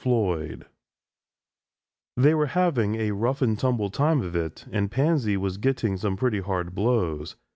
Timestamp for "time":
3.91-4.21